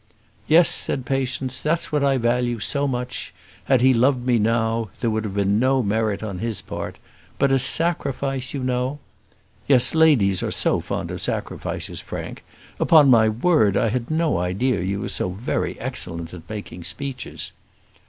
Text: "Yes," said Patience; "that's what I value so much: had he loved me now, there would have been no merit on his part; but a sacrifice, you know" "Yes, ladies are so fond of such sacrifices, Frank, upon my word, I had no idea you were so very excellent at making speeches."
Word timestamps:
"Yes," 0.47 0.67
said 0.67 1.05
Patience; 1.05 1.61
"that's 1.61 1.91
what 1.91 2.03
I 2.03 2.17
value 2.17 2.57
so 2.59 2.87
much: 2.87 3.35
had 3.65 3.81
he 3.81 3.93
loved 3.93 4.25
me 4.25 4.39
now, 4.39 4.89
there 4.99 5.11
would 5.11 5.23
have 5.25 5.35
been 5.35 5.59
no 5.59 5.83
merit 5.83 6.23
on 6.23 6.39
his 6.39 6.59
part; 6.59 6.97
but 7.37 7.51
a 7.51 7.59
sacrifice, 7.59 8.51
you 8.51 8.63
know" 8.63 8.97
"Yes, 9.67 9.93
ladies 9.93 10.41
are 10.41 10.49
so 10.49 10.79
fond 10.79 11.11
of 11.11 11.21
such 11.21 11.35
sacrifices, 11.35 12.01
Frank, 12.01 12.43
upon 12.79 13.11
my 13.11 13.29
word, 13.29 13.77
I 13.77 13.89
had 13.89 14.09
no 14.09 14.39
idea 14.39 14.79
you 14.81 15.01
were 15.01 15.07
so 15.09 15.29
very 15.29 15.79
excellent 15.79 16.33
at 16.33 16.49
making 16.49 16.83
speeches." 16.83 17.51